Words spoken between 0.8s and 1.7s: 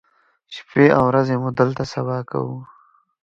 او ورځې مو